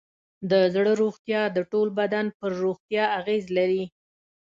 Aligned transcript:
د 0.51 0.53
زړه 0.73 0.91
روغتیا 1.01 1.41
د 1.55 1.57
ټول 1.71 1.87
بدن 1.99 2.25
پر 2.39 2.51
روغتیا 2.63 3.03
اغېز 3.19 3.45
لري. 3.57 3.83